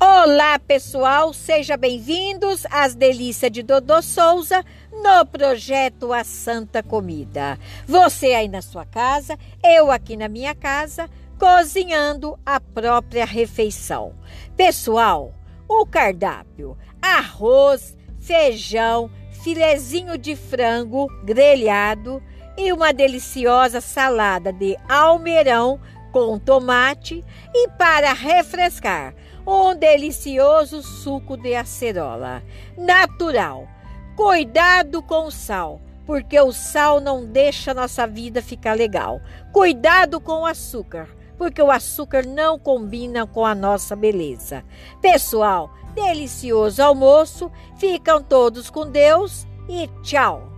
[0.00, 7.58] Olá, pessoal, sejam bem-vindos às delícias de Dodô Souza no projeto A Santa Comida.
[7.86, 11.08] Você aí na sua casa, eu aqui na minha casa,
[11.38, 14.14] cozinhando a própria refeição.
[14.56, 15.34] Pessoal,
[15.68, 19.10] o cardápio: arroz, feijão,
[19.42, 22.22] filezinho de frango grelhado
[22.56, 25.80] e uma deliciosa salada de almeirão
[26.14, 32.40] com tomate e para refrescar um delicioso suco de acerola,
[32.78, 33.66] natural.
[34.14, 39.20] Cuidado com o sal, porque o sal não deixa nossa vida ficar legal.
[39.52, 44.62] Cuidado com o açúcar, porque o açúcar não combina com a nossa beleza.
[45.02, 47.50] Pessoal, delicioso almoço.
[47.76, 50.53] Ficam todos com Deus e tchau.